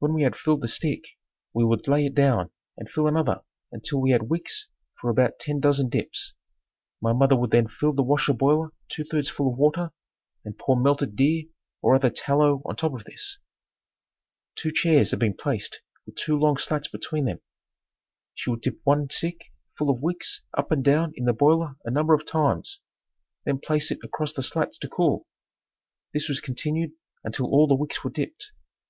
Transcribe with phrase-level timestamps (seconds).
[0.00, 1.16] When we had filled the stick,
[1.54, 3.40] we would lay it down and fill another
[3.72, 4.68] until we had wicks
[5.00, 6.34] for about ten dozen dips.
[7.00, 9.92] My mother would then fill the wash boiler two thirds full of water
[10.44, 11.44] and pour melted deer
[11.80, 13.38] or other tallow on top of this.
[14.56, 17.40] Two chairs had been placed with two long slats between them.
[18.34, 21.90] She would dip one stick full of wicks up and down in the boiler a
[21.90, 22.80] number of times,
[23.46, 25.26] then place it across the slats to cool.
[26.12, 26.90] This was continued
[27.24, 28.50] until all the wicks were dipped.